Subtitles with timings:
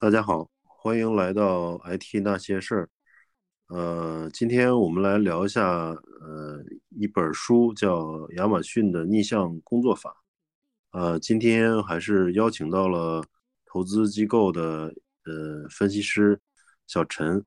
[0.00, 2.88] 大家好，欢迎来到 IT 那些事儿。
[3.66, 10.22] 呃，今天我们来聊一下，呃，一本书叫亚马逊的逆向工作法。
[10.92, 13.24] 呃，今天还是邀请到了
[13.66, 14.94] 投资机构的
[15.24, 16.40] 呃分析师
[16.86, 17.44] 小陈。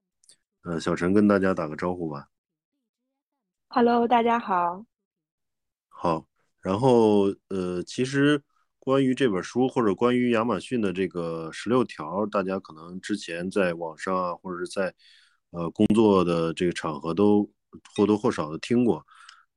[0.63, 2.27] 呃，小陈跟大家打个招呼吧。
[3.69, 4.85] Hello，大家好。
[5.87, 6.25] 好，
[6.59, 8.43] 然后呃，其实。
[8.83, 14.91] 关于这本书，或者关于亚马逊的这个十六条，大家可能之前在网上啊，或者是在
[15.51, 17.47] 呃工作的这个场合都
[17.95, 19.05] 或多或少的听过，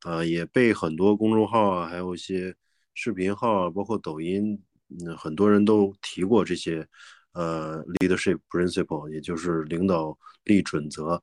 [0.02, 2.54] 啊，也被很多公众号啊，还有一些
[2.92, 6.86] 视频号啊，包括抖音，嗯，很多人都提过这些
[7.32, 11.22] 呃 leadership principle，也就是领导力准则。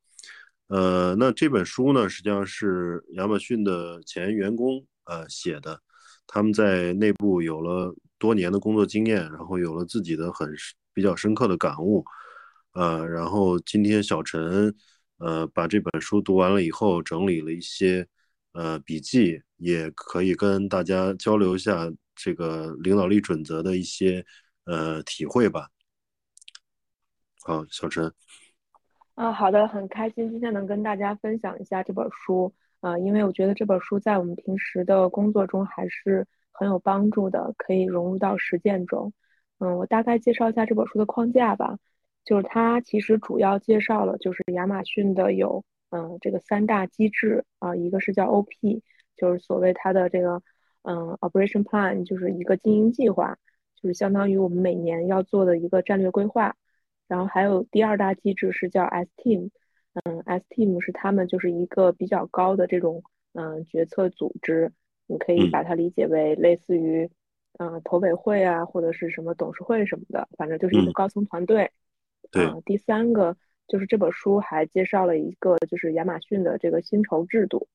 [0.70, 5.80] 呃，那这本书呢，实际上是亚马逊的前员工呃写的。
[6.34, 10.50] 他们在内部有了多年的工作经验，然后有了自己的很
[10.94, 12.06] 比较深刻的感悟，
[12.72, 14.74] 呃，然后今天小陈，
[15.18, 18.08] 呃，把这本书读完了以后，整理了一些
[18.54, 24.26] 呃笔记，也可以跟大家交流一下这个领导力准则的一些
[24.64, 25.68] 呃体会吧。
[27.44, 28.10] 好，小陈。
[29.16, 32.54] 啊，好的，很开心今天能跟大家分享一下这本书。
[32.82, 39.14] 呃，因为我觉得这本书在我们平时的工作中还是很有帮助的，可以融入到实践中。
[39.60, 41.78] 嗯，我大概介绍一下这本书的框架吧，
[42.26, 48.82] 就是它其实主要介绍了就是亚马逊的有嗯这个三大机制啊，一个是叫 OP，
[49.16, 50.42] 就是所谓它的这个
[50.82, 53.38] 嗯 Operation Plan，就是一个经营计划，
[53.76, 56.56] 就是相当于我们每年要做的一个战略规划。
[57.08, 59.52] 然后还有第二大机制是叫 S Team。
[59.94, 63.04] 嗯，S team 是他们就是一个比较高的这种
[63.34, 64.72] 嗯决策组织，
[65.06, 67.10] 你可以把它理解为类似于
[67.60, 71.70] 嗯投委会啊，或者是什么董事会什么的，反正就是一个高层团队。
[72.32, 72.50] 对。
[72.64, 73.36] 第三个
[73.68, 77.68] 就是这本书还介绍了一个就是亚马逊的这个薪酬制度。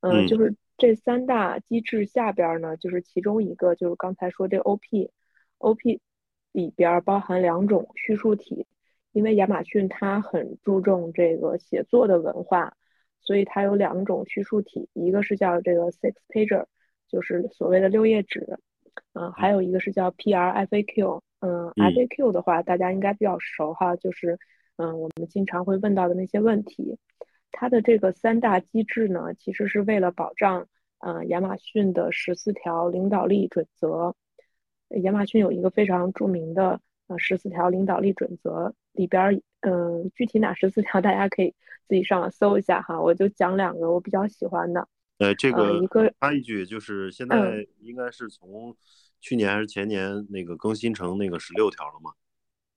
[0.00, 0.26] 嗯。
[0.26, 6.00] 就是这三大机制下边呢，就是其中一个就是刚才说这 OP，OP
[6.50, 8.66] 里边包含两种叙述体。
[9.14, 12.74] 因为亚马逊它很注重这个写作的文化，
[13.20, 16.64] 所以它有两种叙述体，一个是叫这个 six pager，
[17.08, 18.58] 就是所谓的六页纸，
[19.12, 24.36] 嗯，还有一个是叫 PR FAQ，嗯，FAQ 的话大家应该比较熟哈，就是
[24.78, 26.98] 嗯我们经常会问到的那些问题。
[27.52, 30.66] 它的这个三大机制呢，其实是为了保障
[30.98, 34.16] 嗯亚马逊的十四条领导力准则。
[35.02, 38.74] 亚马逊有一个非常著名的呃十四条领导力准则。
[38.94, 41.54] 里边嗯，具体哪十四条，大家可以
[41.88, 43.00] 自己上网搜一下哈。
[43.00, 44.88] 我就讲两个我比较喜欢的。
[45.18, 48.76] 呃，这个一个插一句，就是现在应该是从
[49.20, 52.10] 去年还是前年那个更新成那个十六条了嘛？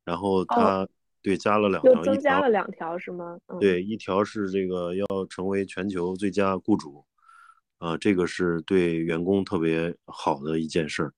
[0.05, 0.87] 然后它
[1.21, 3.37] 对加了两条，增加了两条是吗？
[3.59, 7.03] 对，一条是这个要成为全球最佳雇主，
[7.79, 11.13] 啊，这个是对员工特别好的一件事儿，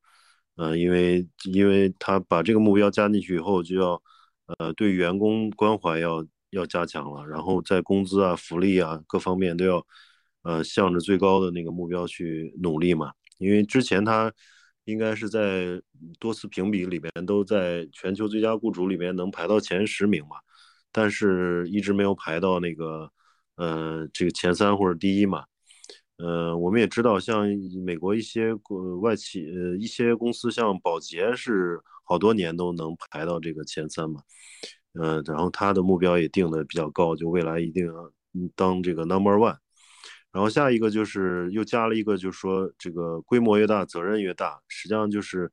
[0.55, 4.01] 呃，因为因为他把这个目标加进去以后就要。
[4.57, 9.85] 呃，对员工关怀要要加强了，然后在工资啊、福利啊各方面都要，
[10.41, 13.11] 呃，向着最高的那个目标去努力嘛。
[13.37, 14.33] 因为之前他
[14.85, 15.81] 应该是在
[16.19, 20.37] 多次评比里面都在全球最佳雇主里面能排到前十名嘛，
[20.91, 23.11] 但是一直没有排到那个
[23.55, 25.45] 呃这个前三或者第一嘛。
[26.19, 27.47] 呃，我们也知道，像
[27.83, 31.81] 美国一些国外企呃一些公司，像宝洁是。
[32.11, 34.19] 好多年都能排到这个前三嘛，
[34.99, 38.11] 嗯，然后他的目标也定的比较高，就未来一定要
[38.55, 39.55] 当这个 number one。
[40.31, 44.59] 然后下一个就是又加了一个，就是说这个规模越大，责任越大。
[44.67, 45.51] 实际上就是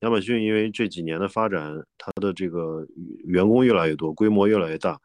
[0.00, 2.84] 亚马逊因为这几年的发展，它的这个
[3.22, 5.00] 员工越来越多，规模越来越大。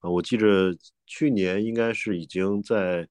[0.00, 0.76] 啊，我记着
[1.06, 3.08] 去年应该是已经在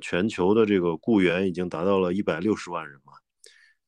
[0.00, 3.12] 全球的这个雇员已经达到了一百六十万人嘛。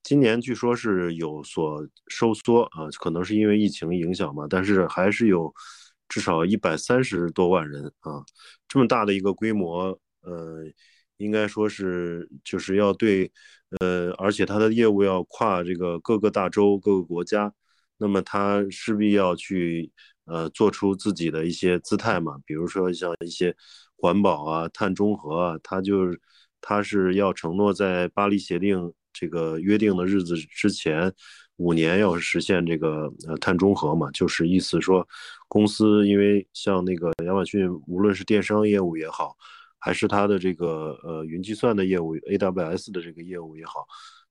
[0.03, 5.53] 今年据说是有所收缩啊，可能是因为疫情影响嘛，但是还是有
[6.09, 8.23] 至少一百三十多万人啊，
[8.69, 10.65] 这么大的一个规模，呃，
[11.17, 13.33] 应该说是就是要对，
[13.81, 17.53] 呃，而且它的业务要跨这个各个大洲、各个国家，
[17.97, 19.91] 那么它势必要去
[20.27, 23.57] 呃做出自己的一些姿态嘛，比如说像一些
[23.97, 26.21] 环保啊、碳中和啊，它就是
[26.61, 28.93] 它是要承诺在巴黎协定。
[29.19, 31.11] 这个约定的日子之前
[31.57, 35.09] 五年要实现这个呃碳中和嘛，就是意思说，
[35.49, 39.35] 公司因为像那个亚马逊，无论是电商业务也好，
[39.79, 43.87] 还是它的这个呃云计算的业务 AWS 的这个业务也好，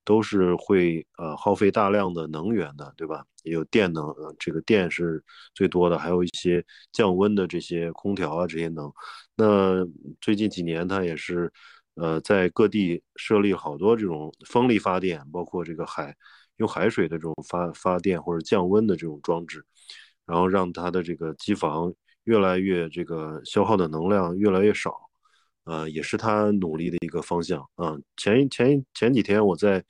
[0.06, 3.26] 都是会呃耗费大量的能源的，对吧？
[3.44, 4.06] 也有电能，
[4.40, 5.24] 这个电是
[5.54, 8.92] 最多的，还有一些降温的这些空调啊这些能。
[9.36, 9.86] 那
[10.22, 11.52] 最近几年它也是
[11.96, 16.16] 呃在各地设立好多这种风力发电，包括这个海
[16.58, 19.64] 用海水的这种发发电或者降温的这种装置，
[20.26, 21.94] 然后让它的这个机房
[22.24, 25.05] 越来越这个消耗的能量越来越少。
[25.66, 27.98] 呃，也是他努力的一个方向啊。
[28.16, 29.84] 前前前几天我在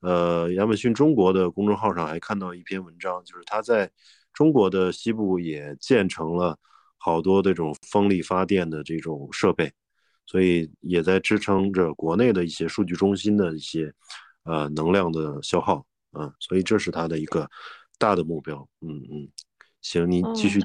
[0.00, 3.90] 呃亚马逊中国的公众号上还看到一篇文章，就是他在
[4.32, 6.58] 中国的西部也建成了
[6.98, 9.72] 好多这种风力发电的这种设备，
[10.26, 13.92] 所以也在支撑着国内的一些数据中心的一些
[14.44, 16.32] 呃能量的消耗啊。
[16.38, 17.48] 所以这是他的一个
[17.98, 18.68] 大的目标。
[18.82, 19.28] 嗯嗯，
[19.80, 20.60] 行，你继续。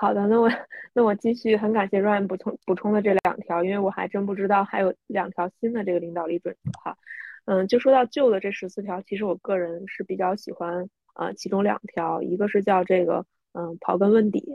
[0.00, 0.48] 好的，那我
[0.94, 6.96] 那我继续，很感谢 Ryan 补充补充的这两条，因为我还真不知道还有两条新的这个领导力准则哈。
[7.44, 14.54] 嗯，就说到旧的这十四条，其实我个人是比较喜欢啊，其中两条，一个是叫这个嗯刨根问底，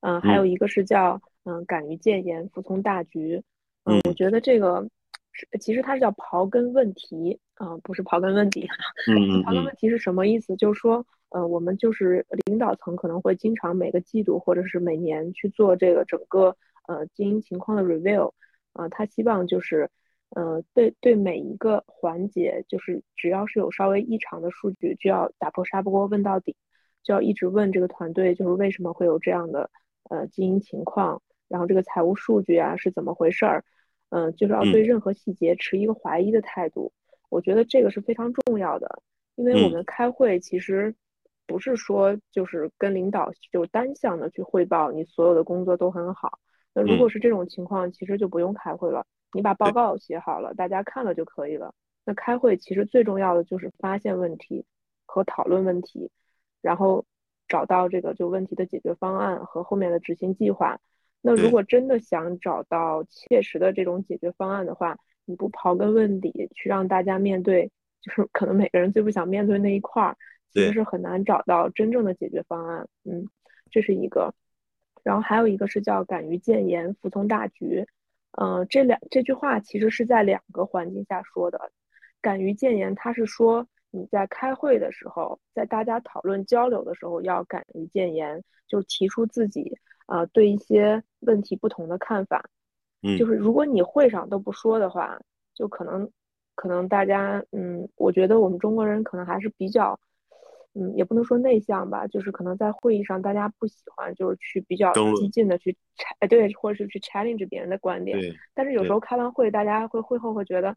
[0.00, 3.42] 嗯，还有一个是叫嗯敢于谏言，服从大局。
[3.84, 4.86] 嗯，我觉得这个
[5.32, 8.68] 是其实它是叫刨根问题啊，不是刨根问底。
[9.08, 9.42] 嗯嗯。
[9.42, 10.54] 刨根问题是什么意思？
[10.54, 11.06] 就是说。
[11.30, 16.56] 呃，我们就是领导层可能会经常每个季度或者是每年去做这个整个
[16.86, 18.32] 呃经营情况的 review，
[18.72, 19.90] 啊，他希望就是，
[20.30, 26.54] 呃，对对每一个环节，就是只要是有稍微异常的数据，就要打破砂锅问到底，
[27.02, 29.68] 就要一直问这个团队，就是为什么会有这样的
[30.08, 33.64] 呃经营情况，然后这个财务数据啊是怎么回事儿，
[34.10, 36.92] 嗯，就是要对任何细节持一个怀疑的态度。
[37.28, 39.02] 我觉得这个是非常重要的，
[39.34, 40.94] 因为我们开会其实。
[41.46, 46.38] 不是说就是跟领导就单向的去汇报，你所有的工作都很好。
[46.74, 51.72] 那如果是这种情况，其实就不用开会了，你把报告写好了，大家看了就可以了。
[52.04, 54.64] 那开会其实最重要的就是发现问题
[55.06, 56.10] 和讨论问题，
[56.60, 57.04] 然后
[57.48, 60.78] 找到这个就问题的解决方案和后面的执行计划。
[61.22, 67.70] 那如果真的想找到切实的这种解决方案的话，你不刨根问底去让大家面对，
[68.00, 70.16] 就是可能每个人最不想面对那一块儿。
[70.52, 73.28] 其实是很难找到真正的解决方案，嗯，
[73.70, 74.32] 这是一个，
[75.02, 77.86] 然后还有一个是叫敢于谏言，服从大局，
[78.40, 81.70] 嗯，这两这句话其实是在两个环境下说的。
[82.22, 92.48] 敢于谏言，它是说你在开会的时候，在大家讨论交流的时候要敢于谏言，就提出自己呃对一些问题不同的看法，
[93.02, 95.20] 嗯，就是如果你会上都不说的话，
[95.54, 96.10] 就可能
[96.54, 100.00] 可能大家嗯，我觉得我们中国人可能还是比较。
[100.78, 108.18] 嗯，也不能说内向吧，就是可能在会议上，大家不喜欢就是去比较激进的去拆，哎，对，或者是去 challenge 别人的观点。
[108.52, 110.76] 但是有时候开完会，大家会会后会觉得，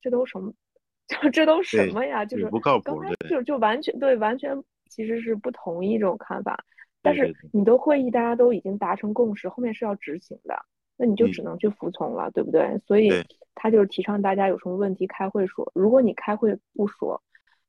[0.00, 0.52] 这都什么，
[1.08, 2.24] 就这都什么呀？
[2.24, 3.02] 就是不靠谱。
[3.28, 4.56] 就就完全对，完全
[4.88, 6.56] 其实是不同意这种看法。
[7.02, 10.56] 但是你的会议大家都已经达成共识，后面是要执行的，
[10.96, 12.78] 那你就只能去服从了，对不对？
[12.86, 13.10] 所以
[13.56, 15.68] 他就是提倡大家有什么问题开会说。
[15.74, 17.20] 如果你开会不说，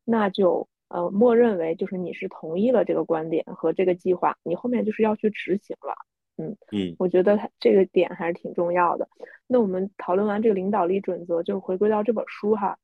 [0.06, 0.68] 那就。
[0.94, 5.96] 呃，默认为就是你是同意了这个观点和这个计划，你后面就是要去执行了。
[6.38, 9.08] 嗯嗯，我觉得这个点还是挺重要的。
[9.48, 12.78] 那我们讨论完这个领导力准则，就回归到这本书哈。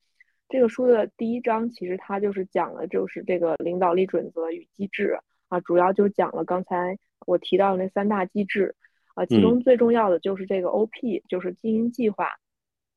[0.47, 5.19] 这个书的第一章其实它就是讲了，就是这个领导力准则与机制
[5.49, 8.73] 啊，主要就是讲了刚才我提到的那三大机制
[9.15, 12.29] 啊，其中最重要的就是这个 OP，就是经营计划。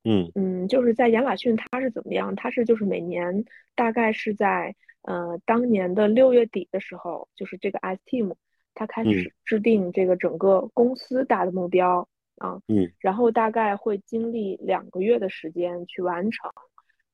[0.05, 2.37] 嗯嗯，就是在亚马逊它是怎么样？
[2.37, 4.77] 它是就是每年大概是在。
[5.03, 8.35] 呃，当年的六月底的时候，就是这个 S team，
[8.75, 16.51] 他开始制定这个整个公司大的目标啊，嗯，然后大概会经历两个月的时间去完成，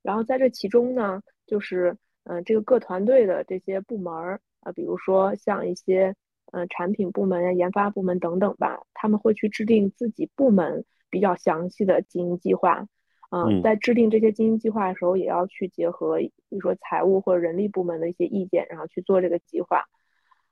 [0.02, 6.14] 然后在这其中呢，就是嗯，这个各团队的这些部门儿啊，比如说像一些
[6.52, 12.86] 嗯产品部门呀、研发部门等等吧，他们会去制定自己部门比较详细的经营计划。
[13.30, 19.84] 嗯，在制定这些经营计划的时候，也要去结合，比如说财务或者人力部门的一些意见，然后去做这个计划。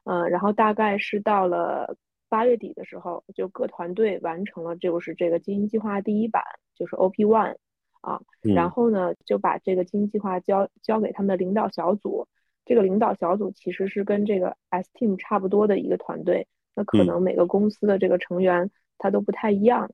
[0.05, 1.97] 嗯，然后大概是到了
[2.29, 6.43] 八月底的时候，就各团队完成了就是这个经营计划第一版，
[6.75, 7.57] 就是 OP One
[8.01, 8.21] 啊。
[8.43, 12.27] 然后呢，就把这个经营计划交交给他们的领导小组。
[12.67, 19.91] 这个领导小组其实是跟这个 S Team 差不多的一个团队，那可能每个公司的这个成员他都不太一样。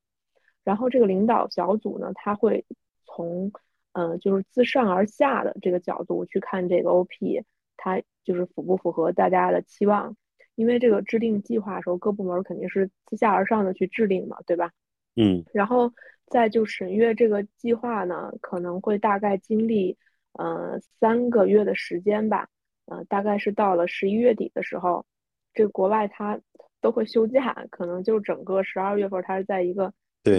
[0.65, 2.65] 然后这个领导小组呢，他会
[3.05, 3.51] 从，
[3.93, 7.43] 呃，就是自上而下的这个角度去看这个 OP，
[7.77, 10.17] 它就是符不符合大家的期望？
[10.55, 14.71] 因为这个制定计划的时候，各部门肯定是自下而上的去制定嘛，对吧？
[15.17, 15.45] 嗯。
[15.55, 15.91] 然后
[16.27, 19.97] 再就审阅这个计划呢，可能会大概经历，
[20.35, 22.49] 呃三个月的时间吧，
[22.85, 25.07] 呃大概是到了十一月底的时候，
[25.55, 26.39] 这个国外它
[26.83, 29.95] 都会休假，可能就整个十二月份它是在一个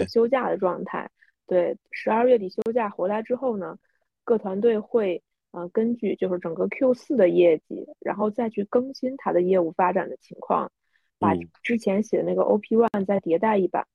[0.08, 1.10] 休假的状态。
[1.48, 3.78] 对，十二月底休假回来之后呢，
[4.24, 5.22] 各团队会
[5.52, 10.72] 呃根据就是整个 Q 四的业绩，然后再去更新它的业务发展的情况，
[11.20, 13.86] 把之前写的那个 OP one 再迭代一版，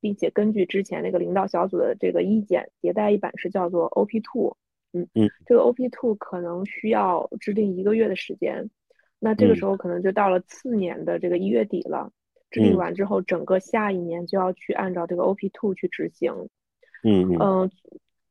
[0.00, 4.56] 并且根据之前那个领导小组的这个意见迭代一版是叫做 OP two。
[4.94, 8.70] 嗯嗯，这个 OP two 可能需要制定一个月的时间，
[9.18, 12.10] 那这个时候可能就到了次年的这个一月底了。
[12.52, 16.32] 制定完之后，整个下一年就要去按照这个 OP two 去执行。
[17.02, 17.70] 嗯嗯，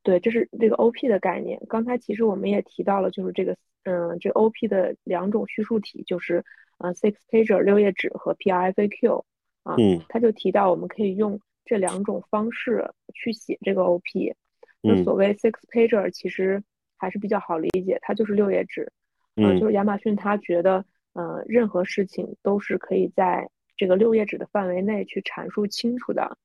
[0.04, 1.62] 对，这是这个 OP 的概念。
[1.68, 6.46] 刚才其实我们也提到了，就是这个嗯，这 OP 的两种叙述体，就是
[6.78, 9.24] 呃 six pager 六页纸和 PRFAQ
[9.64, 9.76] 啊，
[10.08, 14.34] 他就提到我们可以用这两种方式去写这个 OP。
[14.82, 16.64] 那所谓 six pager 其实
[16.98, 18.92] 还是比较好理解，它就是六页纸。
[19.36, 23.50] 嗯，就是亚马逊他觉得，嗯，任何事情都是可以在
[23.82, 26.38] 这个六页纸的范围内去阐述清楚的，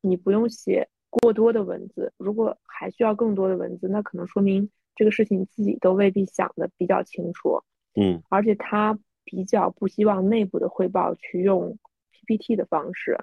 [0.00, 0.88] 你不用写。
[1.08, 7.60] 过多的文字，如果还需要更多的文字，那可能说明这个事情自己都未必想的比较清楚。
[7.94, 11.76] 嗯，而且他比较不希望内部的汇报去用
[12.12, 13.18] PPT 的方式。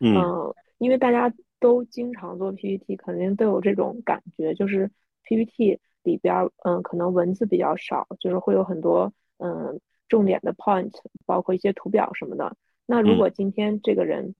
[0.00, 4.90] 嗯，因为大家都经常做 PPT，肯定都有这种感觉，就是
[5.22, 10.92] PPT 里边，嗯，可能文字比较少，就是会有很多嗯重点的 point，
[11.24, 12.56] 包括一些图表什么的。
[12.90, 14.34] 那如果今天这个人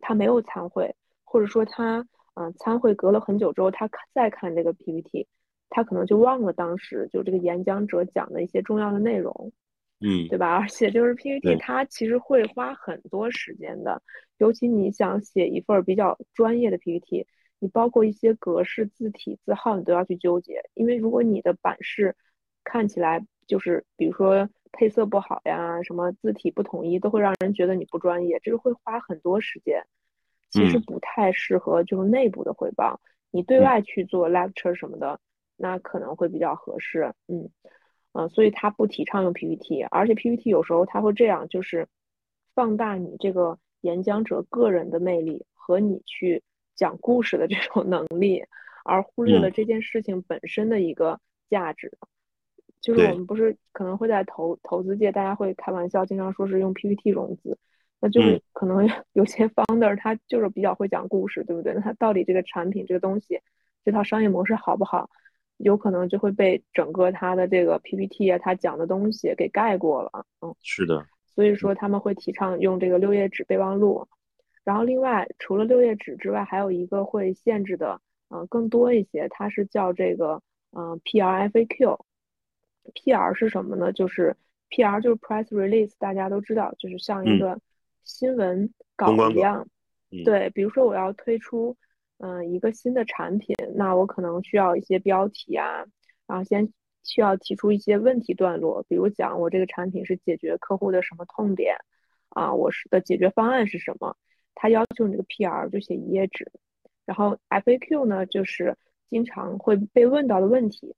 [0.00, 2.06] 他没有参会，或者说他。
[2.38, 5.26] 嗯，参会隔了很久之后，他再看这个 PPT，
[5.70, 9.52] 他可能就忘了当时就这个演讲者讲的一些重要的内容，
[10.00, 10.58] 嗯，对吧？
[10.58, 14.02] 而且就是 PPT，它其实会花很多时间的，
[14.36, 17.26] 尤其你想写一份比较专业的 PPT，
[17.58, 22.14] 你包括一些格式、字体、字号，你都要去纠结，因为如果你的版式
[22.64, 29.84] 看起来就是，比如说配色不好呀，什么字体不统一，都会让人觉得你不专业，这个会花很多时间。
[30.48, 35.18] 其实不太适合就是内部的汇报，你对外去做 lecture 什么的，
[35.56, 37.12] 那可能会比较合适。
[37.26, 37.50] 嗯，
[38.12, 41.88] 嗯，所以他不提倡用 PPT，而且 PPT 有时候他会这样，就是
[42.54, 46.42] 放大你这个演讲者个人的魅力和你去
[46.74, 48.44] 讲故事的这种能力，
[48.84, 51.20] 而忽略了这件事情本身的一个
[51.50, 51.98] 价值。
[52.86, 57.58] 就是我们不是可能会在投投资界，大家会开玩笑，经常说是用 PPT 融资。
[57.98, 61.74] 那就是可能有些 founder 他就是比较会讲故事，对不对？
[61.74, 63.40] 那他到底这个产品这个东西
[63.84, 65.10] 这套商业模式好不好，
[65.56, 70.24] 有可能就会被整个他的这个 PPT 啊，他讲的东西给盖过了。
[70.40, 71.04] 嗯，是的。
[71.34, 74.06] 所以说他们会提倡用这个六页纸备忘录。
[74.62, 78.00] 然后另外除了六页纸之外，还有一个会限制的，
[78.30, 80.40] 嗯，更多一些，它是叫这个
[80.70, 81.98] 嗯 PRFAQ。
[82.94, 83.92] PR 是什么呢？
[83.92, 84.36] 就是
[84.70, 87.58] PR 就是 press release，大家都知道，就是像一个。
[88.08, 89.66] 新闻稿一样，
[90.24, 91.76] 对，比如说我要推出，
[92.18, 95.84] 嗯，一个新的产品，那我可能需要一些标题啊，
[96.28, 101.74] 然后先需要提出一些问题段落，比如讲我这个产品是解决客户的什么痛点，
[102.28, 104.16] 啊，我是的解决方案是什么，
[104.54, 106.48] 他要求你这个 PR 就写一页纸，
[107.06, 108.76] 然后 FAQ 呢，就是
[109.10, 110.94] 经常会被问到的问题，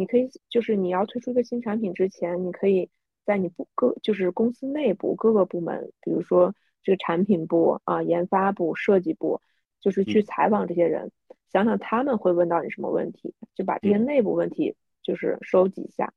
[0.00, 2.90] 你可以就是你要推出一个新产品之前，你可以。
[3.22, 6.52] 在你部各就是公司内部各个部门，比如说
[6.82, 9.40] 这个产品部啊、研发部、设计部，
[9.78, 11.12] 就是去采访这些人，
[11.52, 16.12] 想想他们会问到你什么问题，就把这些内部问题就是收集一下。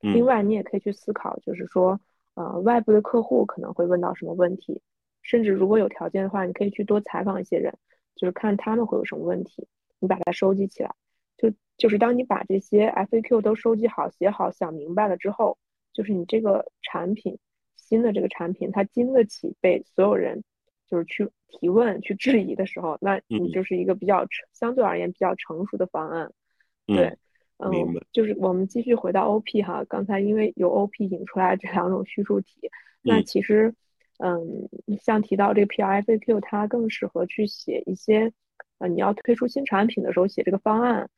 [0.00, 1.98] 另外，你也可以去思考，就是说，
[2.34, 4.80] 呃，外部的客户可能会问到什么问题，
[5.22, 7.76] 甚至如果有条件的话，你可以去多采访一些人，
[8.14, 9.66] 就是看他们会有什么问题，
[9.98, 10.94] 你把它收集起来。
[11.42, 15.58] 就就是当你把这些 FAQ 都收集好、写好、想明白了之后。
[15.94, 17.38] 就是你这个产品，
[17.76, 20.42] 新的这个产品，它经得起被所有人
[20.88, 26.32] 就是去提问、去质疑的时候，那你就是一个比较相对而言比较成熟的方案。
[26.86, 27.18] 对，
[27.58, 27.70] 嗯，
[28.10, 32.70] 就是我们继续回到 OP 哈，刚才因为有 OP 引出来这两种叙述体，
[33.02, 33.74] 那其实，
[34.16, 38.32] 嗯，像提到这个 PRFAQ，它更适合去写一些，
[38.78, 41.10] 呃，你要推出新产品的时候写这个方案。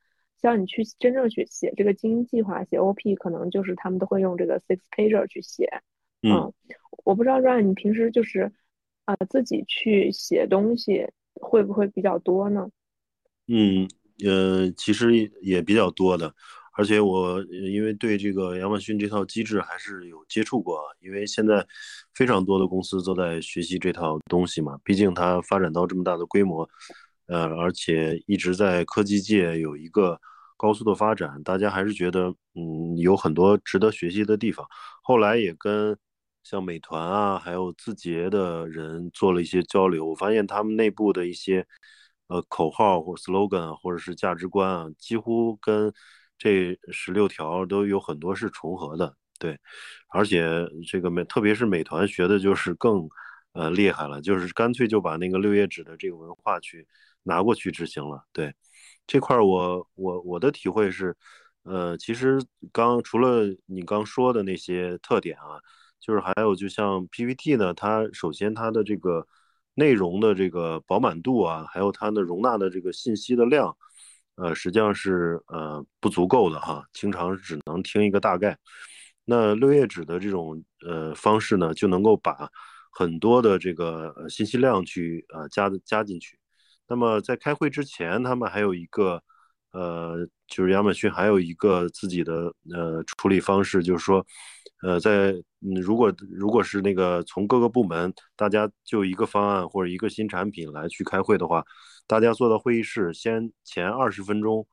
[0.45, 5.67] 像你去真正去写这个经营计划，写 OP，可能就是他们都会用这个 six pager 去写。
[6.21, 6.53] 嗯，
[7.07, 8.53] 我不知道 Ryan，你平时就是
[9.07, 11.07] 啊自己去写东西
[11.41, 12.69] 会不会比较多呢？
[13.49, 13.89] 嗯，
[14.23, 16.31] 呃，其实也比较多的，
[16.77, 21.67] 而且我因为对这个亚马逊这套机制还是有接触过，因为现在
[22.13, 26.69] 非常多的公司都在学习这套东西嘛，毕竟它发展到这么大的规模。
[27.27, 30.21] 呃，而且一直在科技界有一个
[30.57, 34.67] 高速的发展，大家还是觉得嗯有很多值得学习的地方。
[35.03, 35.97] 后来也跟
[36.43, 41.67] 像美团啊，还有字节的人做了一些交流，我发现他们内部的一些
[42.29, 45.93] 呃口号或 slogan 或者是价值观啊，几乎跟
[46.39, 49.15] 这十六条都有很多是重合的。
[49.39, 49.59] 对，
[50.09, 50.47] 而且
[50.87, 53.09] 这个美特别是美团学的就是更
[53.53, 56.87] 呃厉害了，就是干脆就把那个六页纸的这个文化去
[57.25, 58.25] 拿过去执行了。
[58.33, 58.55] 对，
[59.07, 61.17] 这块我我我的体会是，
[61.65, 62.41] 呃，其实
[62.73, 65.61] 刚除了你刚说的那些特点啊。
[66.01, 69.27] 就是还有，就像 PPT 呢，它首先它的这个
[69.73, 73.75] 内容的这个饱满度啊，还有它的容纳的这个信息的量，
[74.35, 78.59] 呃，实际上是呃不足够的哈，经常只能听一个大概。
[79.25, 82.51] 那六页纸的这种呃方式呢，就能够把
[82.91, 86.39] 很多的这个信息量去呃加加进去。
[86.89, 89.23] 那么在开会之前，他们还有一个
[89.73, 94.25] 呃，就是亚马逊还有一个自己的呃处理方式，就是说。
[94.83, 101.65] 呃，在嗯，如果如果是那个从各个部门，大家就一个方案或者一个新产品来去开会的话，
[102.07, 104.67] 大家坐到会议室，先前二十分钟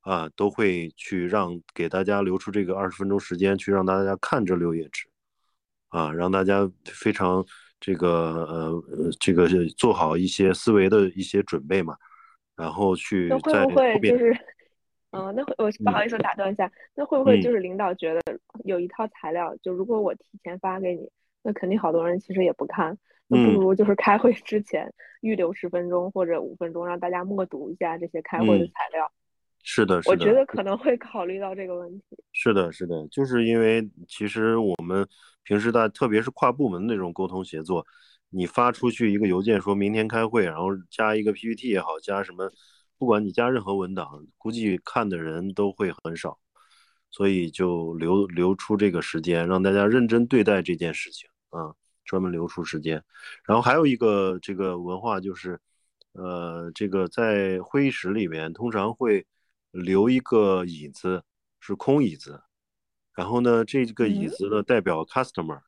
[0.00, 5.06] 啊，都会去让给大家留出这个二十分钟时间，去让大家看这六页纸，
[5.88, 7.44] 啊，让大家非常
[7.84, 8.82] 这个呃
[9.20, 11.94] 这个做好一些思维的一些准备嘛，
[12.56, 14.16] 然后去在后边。
[15.12, 18.20] 嗯，那会我不好意思打断一下，那会不会就是领导觉得
[18.64, 21.08] 有一套材料，就如果我提前发给你，
[21.42, 22.96] 那肯定好多人其实也不看，
[23.28, 29.12] 那不如就是开会之前预留十分钟或者五分钟，让大家默读一下这些开会的材料。
[29.66, 32.04] 是的，是的，我觉得可能会考虑到这个问题。
[32.32, 35.08] 是的，是的，就是因为其实我们
[35.42, 37.84] 平时在，特别是跨部门那种沟通协作，
[38.28, 42.52] 你发出去一个邮件说明天开会，然后加一个 PPT 也好，加什么。
[42.96, 46.38] 不管你加任何文档，估计看的人都会很少，
[47.10, 53.02] 所以就留留出这个时间，让大家认真对待这件事情啊，专门留出时间。
[53.44, 55.58] 然后还有一个这个文化就是，
[56.12, 59.26] 呃，这个在会议室里面通常会
[59.74, 61.24] 留一个椅子，
[61.58, 62.40] 是空椅子，
[63.12, 65.60] 然后呢，这个椅子呢代表 customer，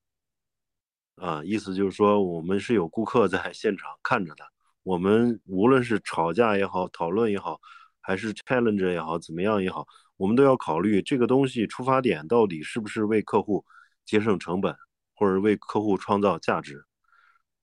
[1.17, 4.45] 啊，意思就是说我们是有顾客在 现场看着的。
[4.85, 7.61] 我们无论是吵架也好，讨论也好，
[8.01, 9.85] 还是 challenge 也好，怎么样也好，
[10.17, 13.65] 我们都要考虑这个东西出发点到底是不是为客户
[14.05, 14.77] 节省成本，
[15.17, 16.85] 或者为客户创造价值。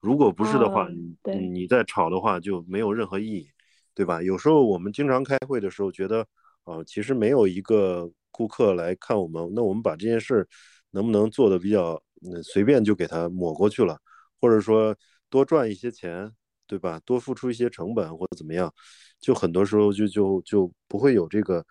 [0.02, 3.50] 如果不是的话，你你再吵的话就没有任何意义，
[3.94, 4.22] 对吧？
[4.22, 6.26] 有时候我们经常开会的时候觉得，
[6.64, 10.48] 啊，其实没有一个顾客来看我们，那我们把这件事
[10.92, 12.02] 能不能做的比较，
[12.44, 13.98] 随便就给他抹过去了，
[14.40, 14.96] 或者说
[15.30, 16.32] 多赚一些钱。
[16.66, 17.00] 对吧？
[17.06, 18.74] 多付出一些成本或者怎么样，
[19.20, 21.64] 就很多时候就就就不会有这个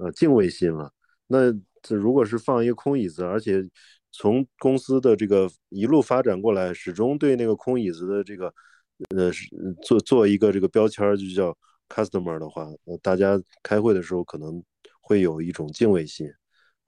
[0.00, 0.90] 呃敬畏心了。
[1.28, 3.62] 那这如果是放一个空椅子，而且
[4.10, 8.52] 从公司的这个一路发展过来，始终对那个空椅子的这个
[9.14, 9.30] 呃
[9.82, 11.56] 做做一个这个标签，就叫
[11.88, 14.62] customer 的话，呃，大家开会的时候可能
[15.00, 16.30] 会有一种敬畏心，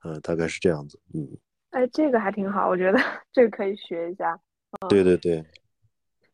[0.03, 0.99] 呃，大概是这样子。
[1.13, 1.27] 嗯，
[1.71, 2.97] 哎，这个还挺好，我觉得
[3.33, 4.39] 这个可以学一下。
[4.89, 5.43] 对对对。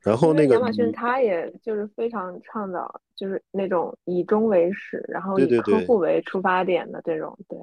[0.01, 7.59] 然后那个亚马逊，它也就是非常倡导，就是那种以终为始，然后以客户为出发点的这种，对，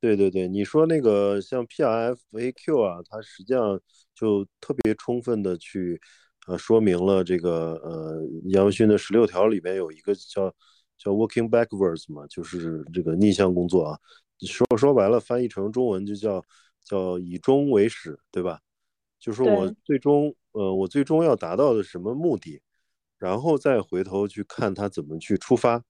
[0.00, 3.80] 对对对，你说那个像 P R F A Q 啊，它实际上
[4.14, 6.00] 就特别充分的去
[6.48, 8.20] 呃说明了这个呃
[8.52, 10.52] 亚马逊的十六条里面有一个叫
[10.96, 13.98] 叫 Working Backwards 嘛，就是这个逆向工作啊，
[14.40, 16.44] 说说白了翻译成中文就叫
[16.82, 18.58] 叫以终为始，对吧？
[19.20, 20.34] 就是我最终。
[20.52, 22.60] 呃，我最终要达到的什么目的，
[23.16, 25.80] 然后再回头去看他怎么去出发，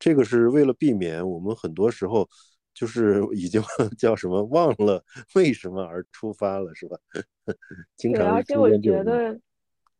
[0.00, 2.28] 这个是为了避免我们很多时候
[2.74, 3.62] 就是已经
[3.96, 5.04] 叫什么忘了
[5.36, 6.98] 为什么而出发了，是吧？
[7.96, 9.38] 经常而且我觉得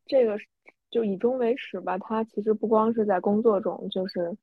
[0.07, 0.37] 这个
[0.89, 4.35] 就以终为始吧，它其实不光是在工作中，就是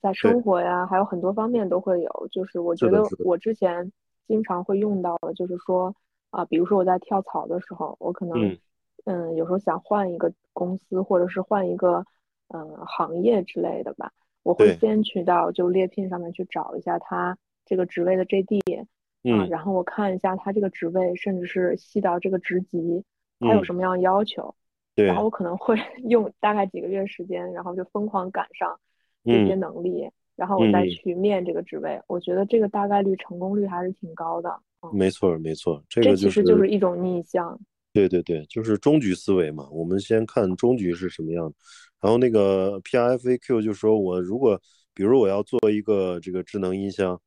[0.00, 2.28] 在生活呀，还有很多方面都会有。
[2.32, 3.92] 就是我觉得我之前
[4.26, 5.94] 经常会用到的，就是说
[6.30, 8.58] 啊，比如说我在跳槽的时候，我可能。
[9.06, 12.06] 嗯，有时候想换一个公司，或者是换一个
[12.48, 14.10] 嗯行业之类的吧，
[14.42, 17.36] 我会先去到就猎聘上面去找一下他
[17.66, 18.86] 这个职位的 JD，
[19.22, 23.04] 嗯，然后我看一下他这个职位，甚至是细到这个职级，
[23.40, 24.54] 他有什么样要求，
[24.94, 25.76] 对，然后我可能会
[26.08, 28.78] 用大概几个月时间，然后就疯狂赶上
[29.24, 34.60] 这些能力，然后我再去面这个职位，我觉得这个大概率成功率还是挺高的。
[34.92, 37.58] 没错，没错，这个其实就是一种逆向。
[37.92, 39.68] 对对对，就是终局思维嘛。
[39.70, 41.54] 我们先看终局是什么样的，
[42.00, 44.60] 然后那个 P R F A Q 就说，我如果
[44.92, 47.20] 比如我要做一个这个智能音箱，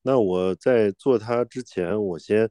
[0.00, 2.48] 那我在做它之前，我先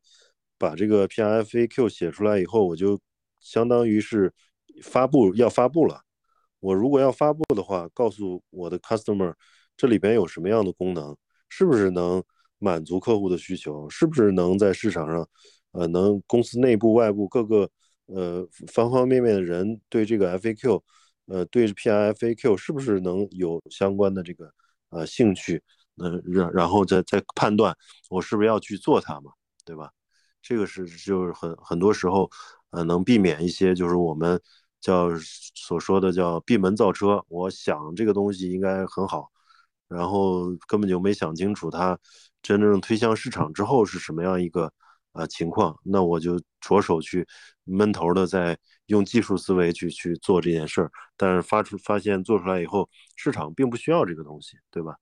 [0.57, 2.99] 把这个 P R F A Q 写出来以后，我就
[3.39, 4.31] 相当于是
[4.81, 6.01] 发布要发布了。
[6.59, 9.33] 我如果要发布的话，告诉我的 customer
[9.75, 11.17] 这里边有什么样的功能，
[11.49, 12.23] 是不是能
[12.59, 15.27] 满足客户的需求，是不是能在市场上，
[15.71, 17.67] 呃，能公司内部外部各个
[18.05, 20.79] 呃方方面面的人对这个 FAQ，
[21.25, 24.53] 呃，对 PIFAQ 是不是能有相关的这个
[24.89, 25.63] 呃兴趣，
[25.97, 27.75] 呃，然然后再再判断
[28.11, 29.31] 我是不是要去做它嘛，
[29.65, 29.89] 对吧？
[30.43, 32.29] 这个是就是很很多时候，
[32.69, 34.39] 呃，能避免一些就是我们。
[34.81, 35.09] 叫
[35.53, 39.31] 所说的叫闭门造车，我想这个东西应该很好，
[39.87, 41.97] 然后根本就没想清楚它
[42.41, 44.73] 真正推向市场之后是什么样一个
[45.13, 47.27] 呃情况，那我就着手去
[47.63, 54.97] 闷头的在用技术思维去去做这件事儿，但是发出发现做出来以后市场并不需要这个东西，对吧？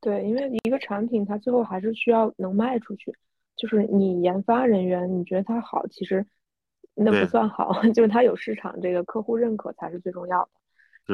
[0.00, 3.12] 对，因为一个产品它最后还是需要能卖出去，
[3.56, 6.24] 就是你研发人员你觉得它好，其实。
[6.96, 10.50] 那不算好， 就是它有市场，这个客户认可才是最重要的。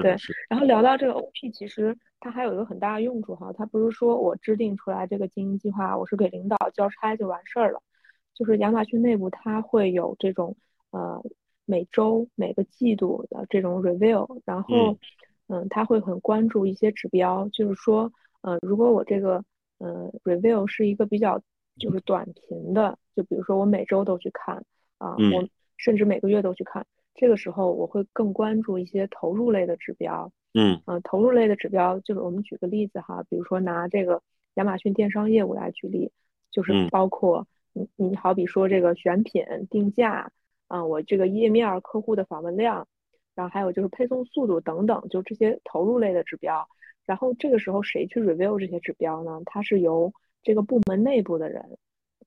[0.01, 0.12] 对，
[0.49, 7.83] 然后聊到这个 OP，其实它还有一个很大的用处哈，它不是说我制定出来这个经营计划，我是给领导交差就完事儿了，
[8.33, 10.57] 就是亚马逊内部它会有这种
[10.92, 11.23] 呃
[11.66, 14.97] 每周每个季度的这种 review，然后
[15.49, 19.45] 嗯，他会很关注一些指标，就是说呃，如果我这个
[19.77, 21.38] 呃 review 是一个比较
[21.79, 24.64] 就是短频的，就比如说我每周都去看
[24.97, 25.47] 啊，我。
[25.83, 30.31] 甚至每个月都去看，这个时候我会更关注一些投入类的指标。
[30.55, 34.23] 嗯，呃，投入类的指标就是我们举个例子哈，比如说拿这个
[34.55, 36.12] 亚马逊电商业务来举例，
[36.53, 40.31] 就是包括你你好比说这个选品、定价
[40.68, 42.87] 啊，我这个页面客户的访问量，
[43.35, 46.68] 然后还有就是配送速度等等，就这些投入类的指标。
[47.05, 49.40] 然后这个时候谁去 review 这些指标呢？
[49.47, 50.12] 它是由
[50.45, 51.77] 这个部门内部的人。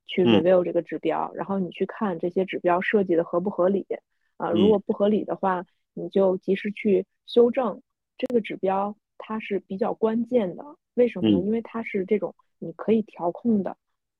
[0.07, 3.85] 去 review 这个指标，然后你去看这些指标设计的合不合理
[4.37, 4.51] 啊？
[4.51, 7.81] 如果不合理的话，你就及时去修正。
[8.17, 10.63] 这个指标它是比较关键的，
[10.93, 11.39] 为什么呢？
[11.39, 13.75] 因为它是这种你可以调控的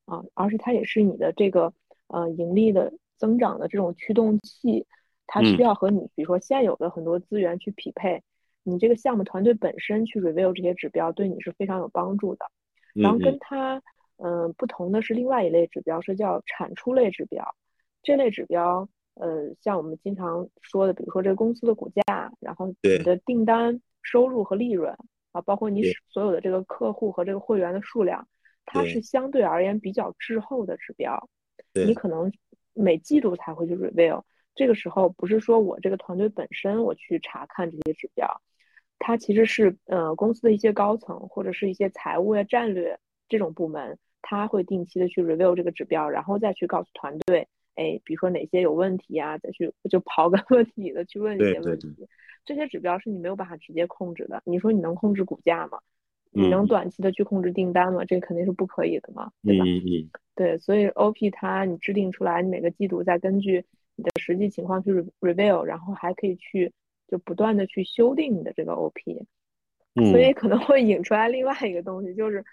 [0.05, 1.71] 啊，而且它也是你的这个
[2.07, 4.85] 呃盈利的增长的这种驱动器。
[5.27, 8.21] 它需要和你比如说现有的很多资源去匹配。
[8.63, 12.45] 你这个项目团队本身去 review 这些指标，对你是非常有帮助的。
[12.93, 13.81] 然后跟它。
[14.17, 17.55] 嗯，不同的是另外一类指标，是叫产出类指标。
[18.01, 24.95] 这类指标，呃，像我们经常说的，比如说这个公司的股价，然后你的订单收入和利润
[25.31, 28.27] 啊，包括你所有的这个客户和这个会员的数量，
[28.65, 31.29] 它是相对而言比较滞后的指标。
[31.73, 32.31] 你可能
[32.73, 34.21] 每季度才会去 review。
[34.53, 38.29] 这个时候不是说我这个团队本身我去查看这些指标，
[38.99, 43.97] 它其实是呃公司的一些高层或者是一些财务呀、战略这种部门。
[44.27, 51.95] 他会定期的去 review 这个指标，然后再去告诉团队，哎，比如说哪些有问题啊，再去就刨根问底的去问一些问题。
[52.43, 54.41] 这些指标是你没有办法直接控制的。
[54.43, 55.77] 你说你能控制股价吗？
[56.31, 58.03] 你能短期的去控制订单吗？
[58.03, 59.63] 这肯定是不可以的嘛，对吧？
[59.63, 60.09] 嗯嗯。
[60.33, 63.63] 对，所以 OP 它你制定出来，你每个季度再根据
[63.95, 66.73] 你的实际情况去 review，然后还可以去
[67.07, 69.23] 就不断的去修订你的这个 OP。
[69.93, 70.11] 嗯。
[70.11, 72.43] 所以可能会引出来另外一个东西，就是。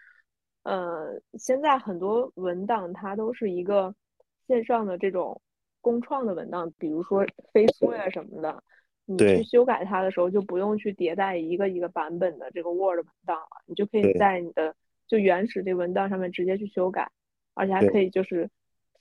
[0.64, 3.92] 呃，现在很多文档它都是一个
[4.46, 5.40] 线上的这种
[5.80, 8.62] 共创的文档，比如说飞书呀什么的，
[9.04, 14.72] 你去修改它的时候就不用去迭代一个一个版本的这个 Word 文档了，你就可以在你的
[15.08, 17.10] 就原始这文档上面直接去修改，
[17.54, 18.48] 而且还可以就是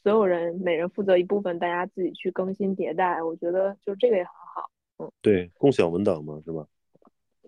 [0.01, 4.71] 所有人每人负责一部分，大家自己去更新迭代，我觉得就这个也很好。
[4.97, 6.65] 嗯，对，共享文档嘛，是吧？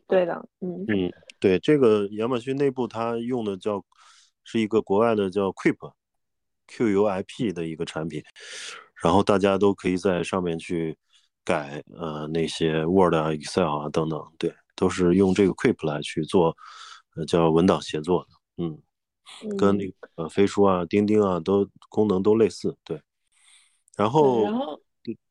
[0.08, 3.84] 对的，嗯嗯，对，这个亚马逊内部它用的叫。
[4.43, 8.21] 是一个国外的叫 Quip，Q U I P 的一个产品，
[9.01, 10.97] 然后大家都可以在上面去
[11.43, 16.56] 改呃那些 Word 啊、Excel 啊等等，对，都是用这个 Quip 来去做，
[17.15, 18.82] 呃叫文档协作的，嗯，
[19.58, 23.01] 跟那个呃飞书啊、钉钉啊都功能都类似，对。
[23.95, 24.82] 然后，然后，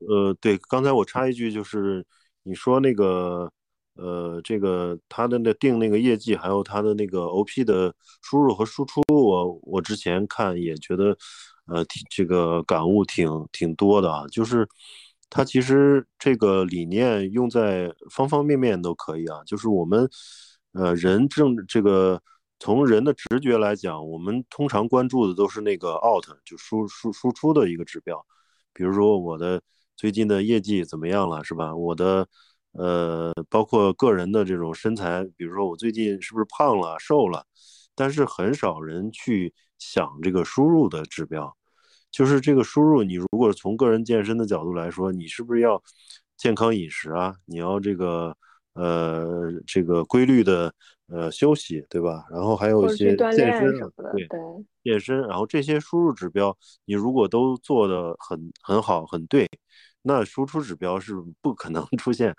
[0.08, 2.06] 呃，对，刚才我插一句，就是
[2.42, 3.52] 你说那个。
[3.94, 11.16] 呃，这个他的那定那个业绩，还有他的那个 OP 的输入和输出，我我之前看也觉得，
[11.66, 14.26] 呃，挺这个感悟挺挺多的啊。
[14.32, 14.66] 就是
[15.30, 19.42] 他其实这个理念用在方方面面都可以啊。
[19.46, 20.08] 就是我们，
[20.72, 22.20] 呃，人正这个
[22.58, 28.24] 从人的直觉来讲，我们通常关注的都是那个 out 就输输输出的一个指标，
[28.72, 29.60] 比如说我的
[29.96, 31.74] 最近的业绩怎么样了，是吧？
[31.74, 32.26] 我的
[32.72, 37.44] 呃，包括个人的这种身材，比如说我最近是不是胖了、瘦了，
[37.94, 41.54] 但是很少人去想这个输入的指标，
[42.10, 45.82] 就是这个输入，你如果从个人健身的角度来说，你是不是要
[46.36, 47.34] 健康饮食啊？
[47.44, 48.34] 你要这个
[48.74, 50.72] 呃这个规律的
[51.08, 52.24] 呃休息，对吧？
[52.30, 54.26] 然后还有一些健身什么的，对
[54.82, 56.56] 健身，然后这些输入指标，
[56.86, 59.46] 你如果都做的很很好、很对。
[60.02, 62.34] 那输出指标是不可能 出现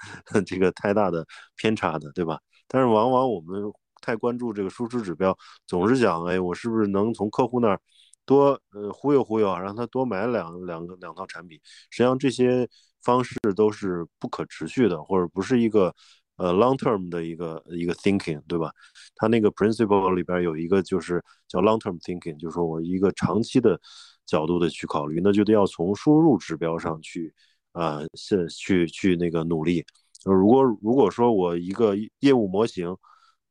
[0.45, 2.39] 这个太大的偏差的，对吧？
[2.67, 3.63] 但是往往我们
[4.02, 7.80] 太关注这个输出指标，总是想，哎，我是不是能从客户那儿
[8.26, 11.60] 多呃忽悠忽悠啊，让他多买两两个两套产品？
[11.89, 12.67] 实际上这些
[13.02, 15.93] 方式都是不可持续的，或者不是一个
[16.38, 18.71] 呃 long term 的一个一个 thinking，对吧？
[19.15, 23.80] 他那个 principle 里边有一个就是叫 long term thinking，就是说我一个长期的
[24.26, 27.34] 角度的去考虑，那就得要从输入指标上去。
[27.73, 29.86] 啊，是去去那个努力。
[30.23, 32.95] 如果如果说我一个业务模型，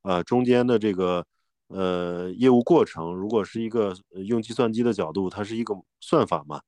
[0.01, 1.25] 啊，中间的这个
[1.67, 6.59] 呃业务过程，如果是一个用计算机的角度，它是一个算法嘛，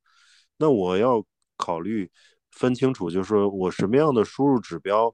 [0.58, 1.26] 那我要
[1.58, 2.10] 考虑
[2.52, 5.14] 分清楚，就是说我什么样的输入指标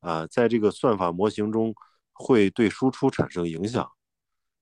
[0.00, 1.74] 啊，在这个算法模型中
[2.12, 3.88] 会对输出产生影响。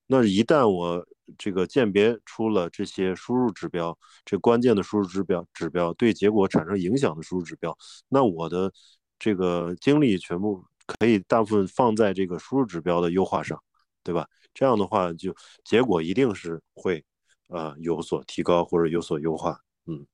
[0.07, 7.77] 那一旦我这个鉴别出了这些输入指标，这关键的输入指标指标对结果产生影响的输入指标，
[8.09, 8.73] 那我的
[9.19, 13.61] 这个精力全部可以大部分放在这个输入指标的优化上，
[14.03, 14.27] 对吧？
[14.55, 17.05] 这样的话，就结果一定是会
[17.49, 19.61] 呃有所提高或者有所优化。
[19.87, 20.07] 嗯，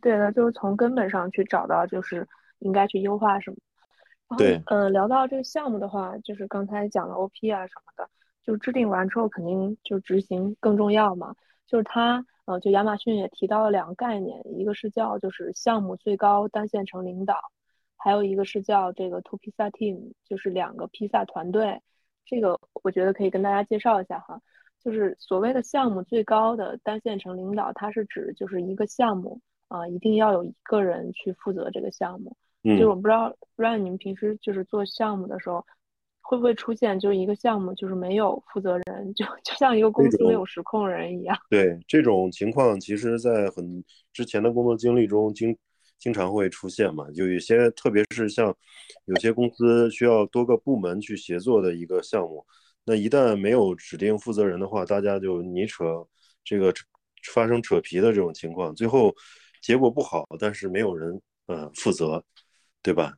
[0.00, 2.26] 对的，就是从根本上去找到就是
[2.60, 3.56] 应该去优化什么。
[4.26, 8.08] 然后，嗯，聊到这个项目的话，就是刚才讲了 OP 啊什么的。
[8.44, 11.34] 就制定完之后，肯定就执行更重要嘛。
[11.66, 17.36] 就是它，呃，就亚马逊也提到了两个概念，一个是叫就是项目最高单线程领导，
[17.96, 21.80] 还有一个是叫这个 Two Pizza Team，就是两个披萨团队。
[22.26, 24.40] 这个我觉得可以跟大家介绍一下哈。
[24.78, 32.36] 就是所谓的项目最高的单线程领导，它是指就是一个项目啊，一定要有一个人去负责这个项目。
[32.62, 32.76] 嗯。
[32.76, 35.64] 就是我不知道，不知道你们平时就是做项目的时候。
[36.26, 41.36] 会不会出现就是一个项目就是没有负责人，就就像一个公司没有实控人一样？
[41.50, 45.54] 对这种情况，其实，在很之前的工作经历中，经
[45.98, 47.10] 经常会出现嘛。
[47.10, 48.46] 就有些，特别是像
[49.04, 52.44] 有些公司需要多个部门去协作的一个项目，
[52.86, 55.84] 那一旦没有指定负责人的话，大家就你扯
[56.42, 56.72] 这个
[57.34, 59.14] 发生扯皮的这种情况，最后
[59.60, 62.24] 结果不好，但是没有人呃负责，
[62.82, 63.12] 对吧？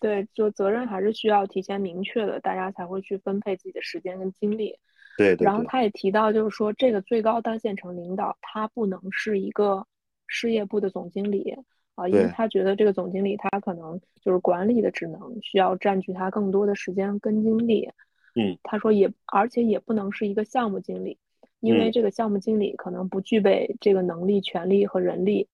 [0.00, 4.78] 对，就责任还是需要提前明确的，大家才会去分配自己的时间跟精力。
[5.16, 9.86] 对，然后他也提到，就是说这个最高单线程领导他不能是一个
[10.26, 11.56] 事业部的总经理
[11.94, 17.88] 啊，因为他觉得这个总经理他可能就是管理的职能需要占据他更多的时间跟精力。
[18.34, 21.18] 嗯，他说也，而且也不能是一个项目经理，
[21.60, 25.48] 因为这个项目经理可能不具备这个能力、权力和人力。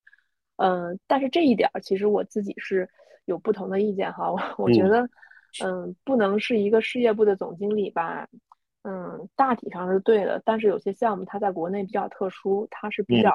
[0.56, 2.88] 嗯，但是这一点其实我自己是。
[3.24, 5.08] 有不同的意见哈，我 我觉得，
[5.64, 8.26] 嗯，不能是一个事业部的总经理吧，
[8.82, 13.32] 嗯，大体上是对的，但是有些项目它在国内比较特殊，它是比较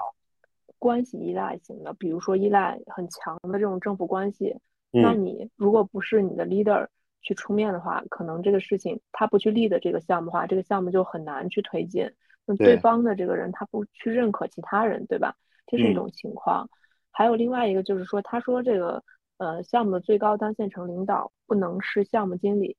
[0.78, 4.58] 关系依赖型的，比如说依赖很强的这种政府关系，
[4.92, 6.88] 那你如果不是你的 leader
[7.22, 12.12] 去出面的话，可能这个事情他不去立的这个项目的话，这个项目就很难去推进。
[12.46, 15.36] 那对方的这个人他不去认可其他人，对吧？
[15.66, 16.70] 这是一种情况。
[17.12, 19.04] 还有另外一个就是说，他说这个。
[19.38, 22.76] 呃，项目的最高单线程领导不能是项目经理。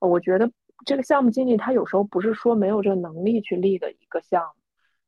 [0.00, 0.50] 我觉得
[0.84, 4.42] 这个项目经理他有时候不是说没有这个能力去立的一个项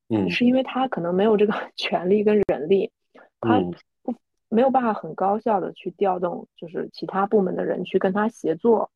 [0.07, 2.92] 目，嗯，是因为他可能没有这个 权力跟人力，
[3.40, 3.61] 他
[4.03, 4.14] 不
[4.49, 8.90] 没有办法很高效的去调动，就是其他部门的人去跟他协作。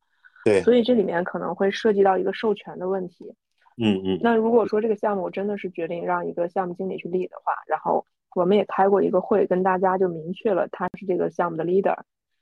[0.45, 3.35] 对，所以这里面可能会涉及到一个授权的问题。
[3.77, 4.19] 嗯嗯。
[4.23, 8.05] 那如果说这个项目真的是决定让一个项目经理去立的话，然后。
[8.35, 11.97] 我们也开过一个会，跟大家就明确了他是这个项目的 leader，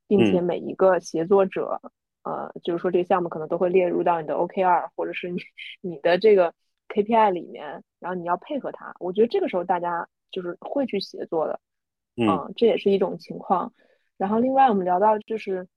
[0.07, 1.81] 并且每一个协作者，
[2.23, 5.39] 呃，就是说这个项目可能都会列入到你的 OKR 或者是你
[5.81, 6.53] 你的这个
[6.89, 8.93] KPI 里面，然后你要配合他。
[8.99, 11.59] 我觉得这个时候大家就是会去协作的，
[12.17, 13.73] 嗯，这也是一种情况。
[14.17, 15.67] 然后另外我们聊到就是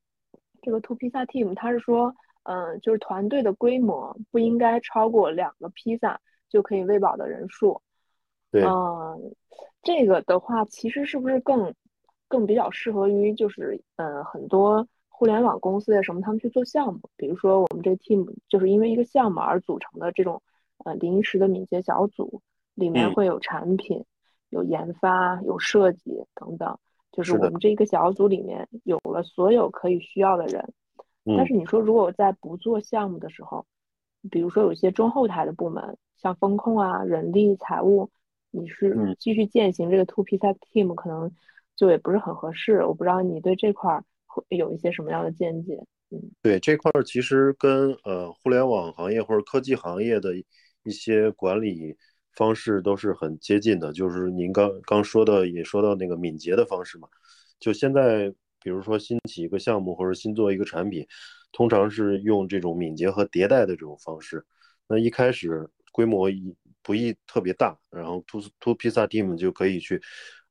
[0.61, 7.81] 这个 Two Pizza Team，他是说，嗯，就是团队的规模不应该超过两个披萨就可以喂饱的人数。
[8.51, 9.35] 对，嗯，
[9.83, 11.75] 这个的话，其实是不是更
[12.29, 20.42] 更比较适合于就是，嗯，很多互联网公司呀什么，他们去做项目，比如说我们这 team 就是因为一个项目而组成的这种，
[20.85, 22.40] 呃，临时的敏捷小组，
[22.75, 24.05] 里面会有产品、
[24.51, 26.79] 有研发、有设计等等，
[27.11, 30.73] 就是我们这一个小组里面有了所有可以需要的人。
[31.37, 33.64] 但是你说，如果在不做项目的时候，
[34.31, 38.11] 比如说有一些中后台的部门，像风控啊、人力、财务，
[38.52, 41.28] 你是继续践行这个 two piece team，可能
[41.74, 42.84] 就也不是很合适。
[42.84, 45.84] 我不知道你对这块会有一些什么样的见解？
[46.10, 50.32] 嗯，对这块其实跟呃互联网行业或者科技行业的
[50.84, 51.96] 一些管理
[52.36, 57.08] 方式都是很接近的，就是您刚刚说的也说到那个敏捷的方式嘛，
[57.58, 58.32] 就现在。
[58.64, 61.04] 比如说新起一个项目或者新做一个产品，
[61.50, 64.46] 通常是用这种敏捷和迭代的这种方式。
[64.86, 70.01] 那一开始规模一不宜特别大，然后 to to pizza team 就可以去，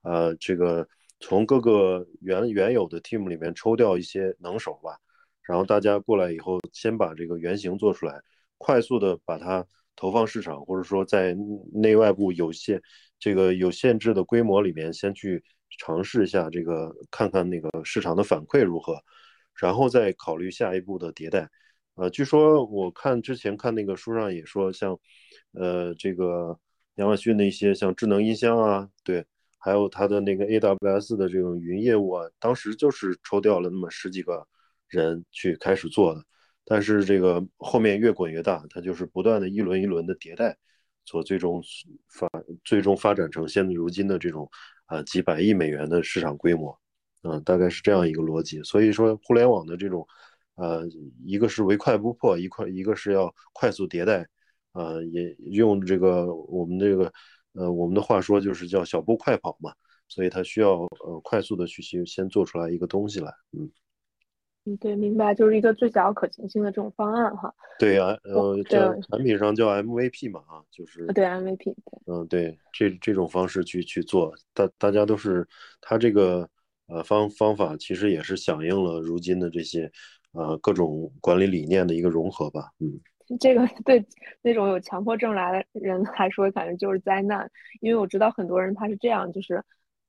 [0.02, 0.88] 呃，这个
[1.20, 4.98] 从各个原原有的 team 里面抽调一些能手吧，
[5.44, 8.22] 然后大家过来以后，先把这个原型做出来，
[8.58, 9.66] 快速的把它
[9.96, 11.36] 投放市场，或者说在
[11.74, 12.82] 内外部有限
[13.20, 15.44] 这个有限制的规模里面先去。
[15.80, 19.02] 尝试一下这个，看看那个市场的反馈如何，
[19.56, 21.50] 然后再考虑下一步的迭代。
[22.02, 25.00] 呃，据说我看之前看那个书上也说，像，
[25.52, 26.60] 呃，这个
[26.96, 29.24] 亚马逊的一些像智能音箱啊，对，
[29.60, 34.48] 还有它的那个 AWS 的这种云业务啊，当时就是抽调了那么十几个
[34.88, 36.26] 人去开始做的，
[36.66, 40.58] 但是这个后面越滚越大，它就是不断的一轮一轮的迭代，
[41.06, 41.62] 所最终
[42.10, 42.28] 发
[42.64, 44.50] 最终发展成现如今的这种。
[44.88, 46.78] 啊，几百亿美元的市场规模，
[47.24, 48.62] 嗯，大概是这样一个逻辑。
[48.62, 50.06] 所以说，互联网的这种，
[50.62, 50.88] 呃，
[51.26, 54.28] 一个是唯快不破，一块一个是要快速迭代，
[54.74, 57.12] 呃，也用这个我们这个，
[57.54, 59.74] 呃，我们的话说就是叫小步快跑嘛。
[60.08, 63.72] 所以它需要呃快速的去先先做出来一个东西来，嗯。
[64.66, 67.52] 嗯，对，明白，就是一个最小可行性的这种方案哈。
[67.80, 71.74] 对啊，呃，在产品上叫 MVP 嘛，啊，就是对 MVP。
[72.06, 75.48] 嗯，对，这这种方式去去做，大大家都是
[75.80, 76.48] 他这个
[76.88, 79.92] 呃方方法，其实也是响应了如今的这些
[80.34, 82.72] 呃各种管理理念的一个融合吧。
[82.80, 83.00] 嗯，
[83.40, 84.06] 这个对
[84.42, 89.64] 那种有强迫症来的人来说，感觉就是灾难，因为我知道很多人他是这样，就是。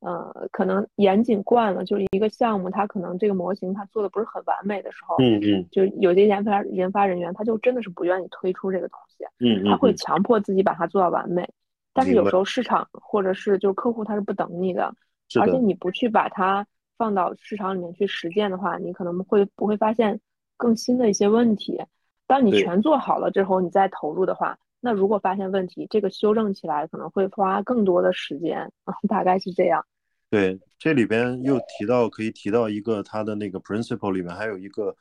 [0.05, 11.49] 呃，可能严谨惯了，就是一个项目，他可能这个模型他做的不是很完美的时候，嗯嗯，就有些研发研发人员，他就真的是不愿意推出这个东西，嗯嗯，他会强迫自己把它做到完美，
[11.93, 14.93] 但是有时候市场或者是就是客户他是不等你的，
[15.41, 20.21] 而且你不去把它放到市场里面去实践的话，你可能会不会发现
[20.57, 21.81] 更新的一些问题？
[22.27, 28.73] 当你全做好了之后，你再投入的话，那如果发现问题，这个修正起来可能会花更多的时间，
[29.09, 29.85] 大概是这样。
[30.31, 34.97] 对，这里边又提到可以提到一个它的那个 principle 里面还有一个，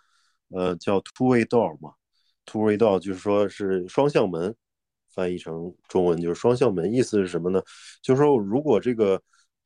[0.49, 1.93] 呃，叫 two-way door 嘛
[2.45, 4.53] ，two-way door 就是说是双向门，
[5.13, 7.61] 翻译成中文就是双向门，意思是什么呢？
[8.01, 9.21] 就是说如果这个，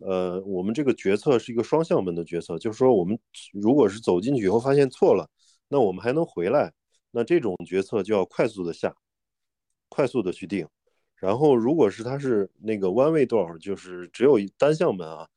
[0.06, 3.18] 呃，我们这个决策是一个双向门的决策，就是说我们
[3.52, 5.28] 如果是走进去以后发现错了，
[5.68, 6.72] 那我们还能回来，
[7.12, 8.96] 那这种决策就要快速的下，
[9.90, 10.68] 快速的去定。
[11.16, 15.28] 然后如果是它是那个 one-way door，就是只有单向门啊。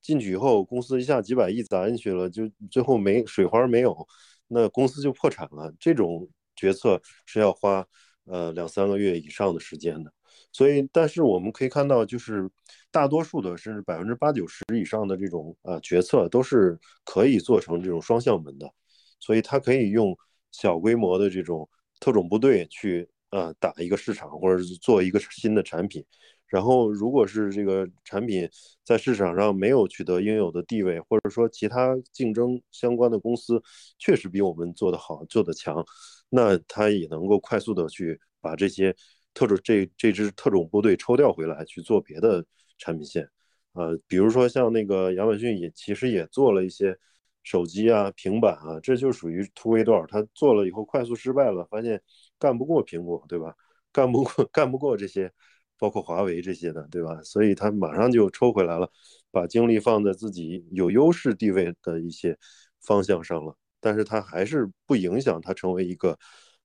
[0.00, 4.06] 进去以后，公司一下几百亿砸进去了，就最后没水花没有，
[4.48, 5.72] 那公司就破产了。
[5.80, 7.82] 这种决策是要花
[8.26, 10.12] 呃两三个月以上的时间的。
[10.54, 12.48] 所以，但是我们可以看到，就是
[12.92, 18.72] 大多数的，甚至百分之八九十以上的这种呃决策都是可以做成这种双向门的。
[19.18, 20.16] 所以，它可以用
[20.52, 26.04] 小规模的这种特种部队去呃打一个市场，或者是做一个新的产品。
[26.46, 28.48] 然后，如果是这个产品
[28.84, 33.60] 在市场上没有取得应有的地位，或者说其他竞争相关的公司
[33.98, 35.84] 确实比我们做得好、做得强，
[36.28, 38.94] 那它也能够快速的去把这些
[39.34, 42.44] 特种这这支特种部队抽调回来去做别的
[42.78, 43.28] 产品线。
[43.72, 46.96] 呃，比如说像那个亚马逊也其实也做了一些
[47.42, 50.02] 手机啊、平板啊，这就属于突围段。
[50.08, 52.00] 他做了以后快速失败了，发现
[52.38, 53.54] 干不过苹果，对吧？
[53.92, 55.30] 干不过 干不过这些。
[55.76, 57.20] 包括华为这些的，对吧？
[57.24, 58.88] 所以他马上就抽回来了，
[59.32, 62.38] 把精力放在自己有优势地位的一些
[62.80, 63.54] 方向上了。
[63.80, 66.16] 但是他还是不影响他成为一个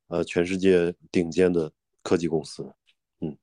[0.10, 1.70] 呃全世界顶尖的
[2.04, 2.64] 科技公司。
[3.22, 3.38] 嗯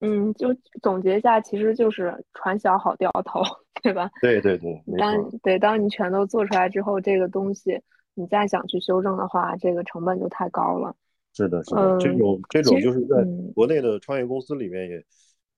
[0.00, 0.48] 嗯，就
[0.82, 3.40] 总结一下，其实就是船小好掉头，
[3.82, 4.10] 对吧？
[4.20, 7.80] 对对对，当对当你全都做出来之后，这个东西
[8.14, 10.94] 你再想去修正的话，这个成本就太高了。
[11.32, 15.02] 是的，是的，这种这种就是在国内的创业公司里面也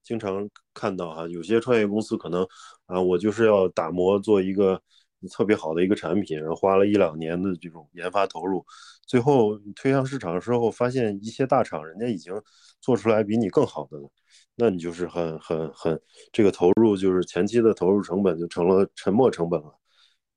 [0.03, 2.47] 经常看到哈，有些创业公司可能
[2.87, 4.81] 啊，我就是要打磨做一个
[5.27, 8.65] 特别好的一个产品，然后花了一两年的这种研发投入，
[9.07, 12.33] 最后推向市场的时候，发现一些大厂人家已经
[12.81, 14.09] 做出来比你更好的了，
[14.55, 16.01] 那你就是很很很
[16.33, 19.75] 这个投入就是前期的投入成本就成了沉没成本了，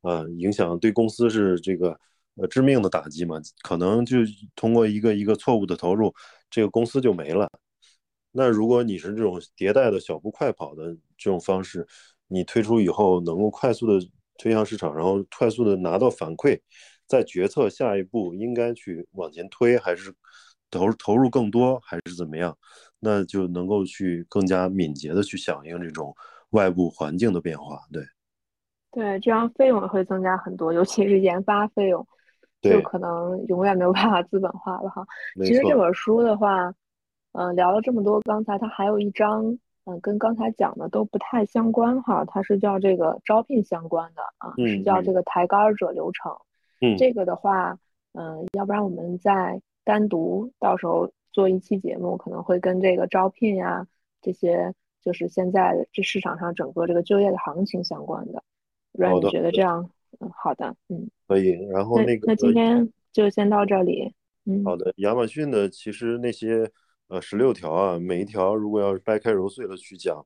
[0.01, 1.99] 啊，影响对公司是这个
[2.35, 4.17] 呃致命的打击嘛，可能就
[4.55, 6.13] 通过一个一个错误的投入，
[6.49, 7.47] 这个公司就没了。
[8.31, 11.85] 那如果你是这种迭代的小步快跑的这种方式，
[12.27, 14.05] 你推出以后能够快速的
[14.41, 16.59] 推向市场，然后快速的拿到反馈，
[17.05, 20.11] 再决策下一步应该去往前推还是
[20.71, 22.57] 投投入更多还是怎么样，
[22.99, 26.11] 那就能够去更加敏捷的去响应这种
[26.49, 27.79] 外部环境的变化。
[27.93, 28.03] 对，
[28.91, 32.07] 对，这样费用会增加很多，尤其是研发费用，
[32.61, 35.05] 就可能永远没有办法资本化了哈。
[35.43, 36.73] 其实这本书的话。
[37.33, 42.23] 嗯，聊了这么多，刚才它还有一章，嗯，跟刚才讲的都不太相关哈。
[42.25, 46.31] 它是叫这个招聘相关的啊，是叫这个抬杆者流程。
[46.81, 47.79] 嗯，这个的话，
[48.13, 53.87] 嗯，要不然我们再单独到时候做一期节目，可能会跟这个招聘呀
[54.21, 54.71] 这些，
[55.01, 58.43] 就是现在这市场上整个这个就业的行情相关的。
[58.93, 59.89] 不然你觉得这样？
[60.19, 61.51] 嗯，好的，嗯，可以。
[61.69, 64.13] 然后那个，那今天就先到这里。
[64.45, 64.93] 嗯，好的。
[64.97, 66.71] 亚马逊的其实那些。
[67.11, 70.25] 呃，十六条啊，每一条如果要是掰开揉碎了去讲，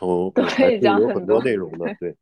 [0.00, 2.16] 哦，可以讲很多内容的，对。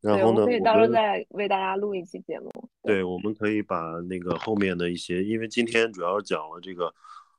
[0.00, 2.48] 然后呢，可以到时候再为大家录一期节目。
[2.84, 3.76] 对，我们可以把
[4.08, 6.94] 那个后面的一些，因为今天主要讲了这个，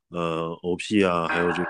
[0.10, 1.70] 呃，OP 啊，还有这个，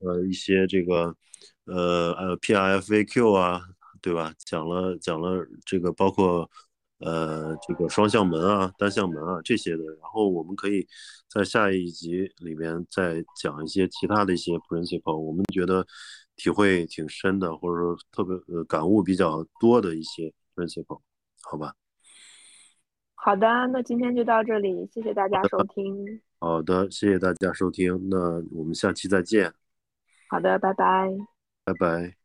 [0.00, 1.16] 呃，一些这个，
[1.64, 3.62] 呃呃，PRFAQ 啊，
[4.02, 4.34] 对吧？
[4.36, 6.50] 讲了讲了这个，包括。
[7.00, 10.86] 呃，这个双向门啊，单向门啊，这些的，然后我们可以
[11.28, 15.86] 在下一集里面再讲一些其他的一些 principle，我们觉得
[16.36, 21.00] 体会挺深的，或者说特别呃感悟比较多的一些 principle，
[21.42, 21.74] 好吧？
[23.14, 26.20] 好的，那今天就到这里，谢谢大家收听。
[26.38, 29.52] 好的，谢谢大家收听，那我们下期再见。
[30.28, 31.08] 好的，拜拜。
[31.64, 32.19] 拜拜。